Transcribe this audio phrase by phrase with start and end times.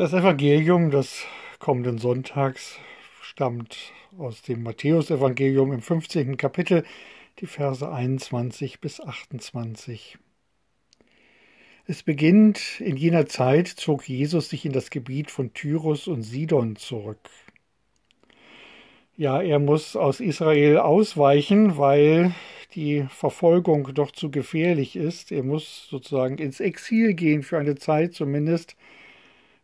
[0.00, 1.26] Das Evangelium des
[1.58, 2.78] kommenden Sonntags
[3.20, 3.76] stammt
[4.16, 6.38] aus dem Matthäusevangelium im 15.
[6.38, 6.84] Kapitel,
[7.38, 10.16] die Verse 21 bis 28.
[11.86, 16.76] Es beginnt, in jener Zeit zog Jesus sich in das Gebiet von Tyrus und Sidon
[16.76, 17.28] zurück.
[19.18, 22.34] Ja, er muss aus Israel ausweichen, weil
[22.74, 25.30] die Verfolgung doch zu gefährlich ist.
[25.30, 28.76] Er muss sozusagen ins Exil gehen, für eine Zeit zumindest,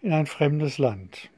[0.00, 1.30] in ein fremdes Land.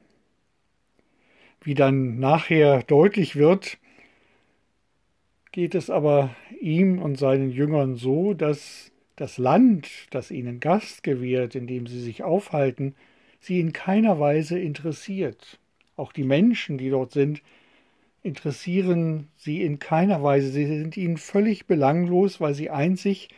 [1.62, 3.79] Wie dann nachher deutlich wird,
[5.53, 11.55] geht es aber ihm und seinen Jüngern so, dass das Land, das ihnen Gast gewährt,
[11.55, 12.95] in dem sie sich aufhalten,
[13.41, 15.59] sie in keiner Weise interessiert.
[15.97, 17.43] Auch die Menschen, die dort sind,
[18.23, 20.51] interessieren sie in keiner Weise.
[20.51, 23.28] Sie sind ihnen völlig belanglos, weil sie einzig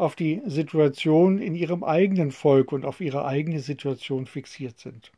[0.00, 5.12] auf die Situation in ihrem eigenen Volk und auf ihre eigene Situation fixiert sind.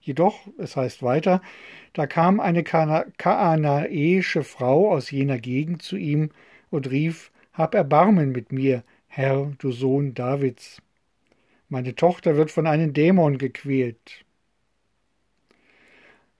[0.00, 1.42] Jedoch, es heißt weiter,
[1.92, 6.30] da kam eine kaanaäische Frau aus jener Gegend zu ihm
[6.70, 10.80] und rief, Hab Erbarmen mit mir, Herr, du Sohn Davids.
[11.68, 14.24] Meine Tochter wird von einem Dämon gequält.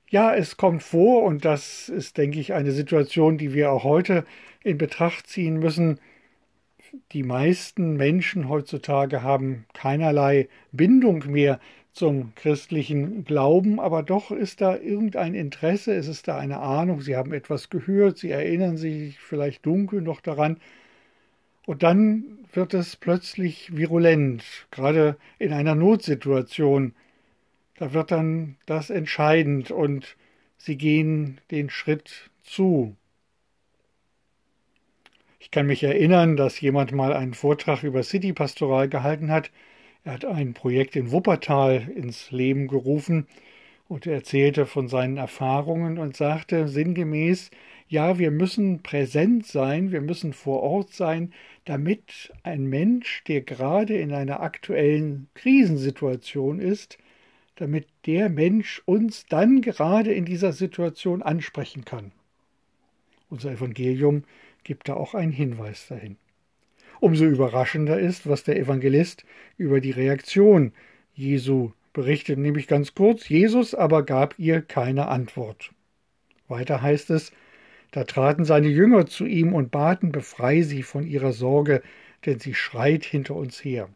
[0.08, 4.24] Ja, es kommt vor, und das ist, denke ich, eine Situation, die wir auch heute
[4.62, 6.00] in Betracht ziehen müssen,
[7.12, 11.60] die meisten Menschen heutzutage haben keinerlei Bindung mehr
[11.92, 17.16] zum christlichen Glauben, aber doch ist da irgendein Interesse, es ist da eine Ahnung, sie
[17.16, 20.58] haben etwas gehört, sie erinnern sich vielleicht dunkel noch daran,
[21.66, 26.94] und dann wird es plötzlich virulent, gerade in einer Notsituation.
[27.76, 30.16] Da wird dann das entscheidend und
[30.58, 32.96] sie gehen den Schritt zu.
[35.44, 39.50] Ich kann mich erinnern, dass jemand mal einen Vortrag über City Pastoral gehalten hat.
[40.02, 43.26] Er hat ein Projekt in Wuppertal ins Leben gerufen
[43.86, 47.50] und er erzählte von seinen Erfahrungen und sagte sinngemäß,
[47.88, 51.34] ja, wir müssen präsent sein, wir müssen vor Ort sein,
[51.66, 56.96] damit ein Mensch, der gerade in einer aktuellen Krisensituation ist,
[57.56, 62.12] damit der Mensch uns dann gerade in dieser Situation ansprechen kann.
[63.28, 64.24] Unser Evangelium
[64.64, 66.16] gibt da auch einen Hinweis dahin.
[67.00, 69.24] Umso überraschender ist, was der Evangelist
[69.56, 70.72] über die Reaktion
[71.14, 75.72] Jesu berichtet, nämlich ganz kurz, Jesus aber gab ihr keine Antwort.
[76.48, 77.32] Weiter heißt es,
[77.92, 81.82] da traten seine Jünger zu ihm und baten, befrei sie von ihrer Sorge,
[82.26, 83.88] denn sie schreit hinter uns her.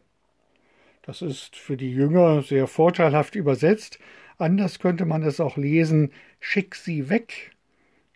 [1.01, 3.99] Das ist für die Jünger sehr vorteilhaft übersetzt,
[4.37, 7.51] anders könnte man es auch lesen, schick sie weg,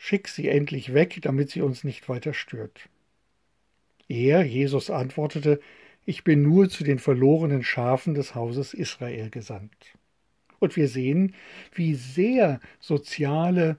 [0.05, 2.89] Schick sie endlich weg, damit sie uns nicht weiter stört.
[4.09, 5.61] Er, Jesus, antwortete,
[6.05, 9.97] ich bin nur zu den verlorenen Schafen des Hauses Israel gesandt.
[10.59, 11.35] Und wir sehen,
[11.73, 13.77] wie sehr soziale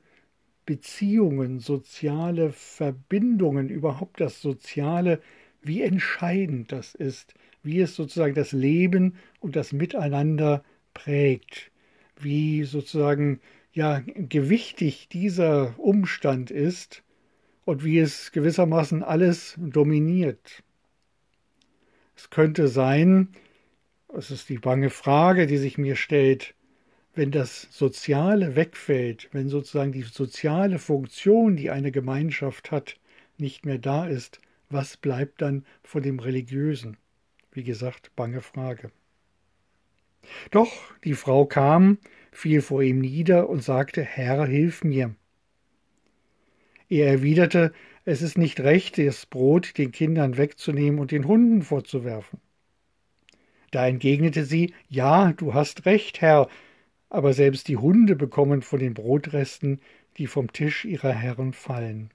[0.65, 5.21] Beziehungen, soziale Verbindungen, überhaupt das Soziale,
[5.61, 10.65] wie entscheidend das ist, wie es sozusagen das Leben und das Miteinander
[10.95, 11.71] prägt,
[12.17, 13.41] wie sozusagen
[13.75, 17.03] ja gewichtig dieser Umstand ist
[17.65, 20.63] und wie es gewissermaßen alles dominiert.
[22.17, 23.29] Es könnte sein,
[24.17, 26.55] es ist die bange Frage, die sich mir stellt,
[27.15, 32.97] wenn das Soziale wegfällt, wenn sozusagen die soziale Funktion, die eine Gemeinschaft hat,
[33.39, 34.41] nicht mehr da ist,
[34.71, 36.97] was bleibt dann von dem Religiösen?
[37.53, 38.91] Wie gesagt, bange Frage.
[40.51, 40.73] Doch
[41.05, 41.99] die Frau kam,
[42.37, 45.15] fiel vor ihm nieder und sagte, Herr, hilf mir.
[46.89, 47.73] Er erwiderte,
[48.05, 52.41] es ist nicht recht, das Brot den Kindern wegzunehmen und den Hunden vorzuwerfen.
[53.71, 56.49] Da entgegnete sie, Ja, du hast recht, Herr,
[57.09, 59.81] aber selbst die Hunde bekommen von den Brotresten,
[60.17, 62.11] die vom Tisch ihrer Herren fallen.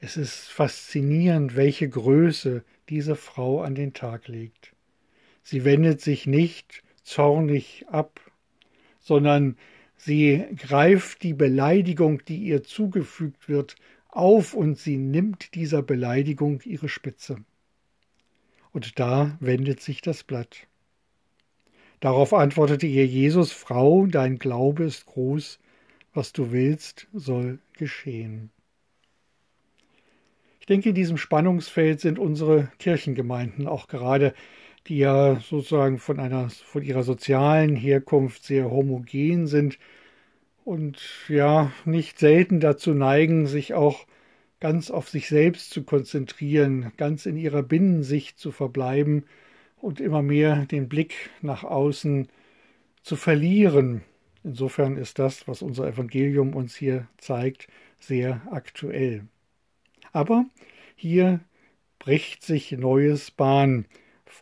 [0.00, 4.74] Es ist faszinierend, welche Größe diese Frau an den Tag legt.
[5.42, 8.20] Sie wendet sich nicht zornig ab,
[9.08, 9.56] sondern
[9.96, 13.74] sie greift die Beleidigung, die ihr zugefügt wird,
[14.08, 17.38] auf und sie nimmt dieser Beleidigung ihre Spitze.
[18.72, 20.66] Und da wendet sich das Blatt.
[22.00, 25.58] Darauf antwortete ihr Jesus, Frau, dein Glaube ist groß,
[26.12, 28.50] was du willst, soll geschehen.
[30.60, 34.34] Ich denke, in diesem Spannungsfeld sind unsere Kirchengemeinden auch gerade
[34.88, 39.78] die ja sozusagen von einer, von ihrer sozialen Herkunft sehr homogen sind
[40.64, 44.06] und ja nicht selten dazu neigen, sich auch
[44.60, 49.24] ganz auf sich selbst zu konzentrieren, ganz in ihrer Binnensicht zu verbleiben
[49.76, 52.28] und immer mehr den Blick nach außen
[53.02, 54.02] zu verlieren.
[54.42, 57.68] Insofern ist das, was unser Evangelium uns hier zeigt,
[58.00, 59.24] sehr aktuell.
[60.12, 60.46] Aber
[60.96, 61.40] hier
[61.98, 63.84] bricht sich Neues Bahn.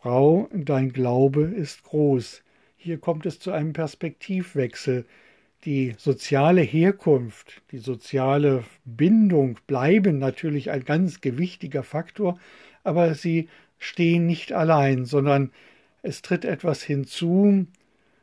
[0.03, 2.43] Frau, dein Glaube ist groß.
[2.77, 5.07] Hier kommt es zu einem Perspektivwechsel.
[5.65, 12.39] Die soziale Herkunft, die soziale Bindung bleiben natürlich ein ganz gewichtiger Faktor,
[12.85, 13.49] aber sie
[13.79, 15.51] stehen nicht allein, sondern
[16.03, 17.67] es tritt etwas hinzu,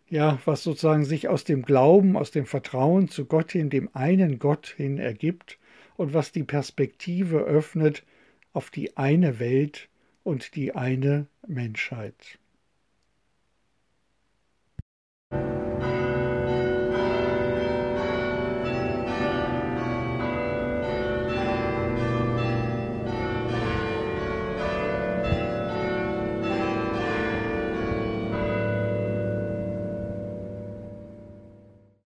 [0.07, 4.37] ja, was sozusagen sich aus dem Glauben, aus dem Vertrauen zu Gott hin, dem einen
[4.37, 5.57] Gott hin ergibt
[5.97, 8.03] und was die Perspektive öffnet
[8.53, 9.89] auf die eine Welt
[10.23, 12.39] und die eine Menschheit.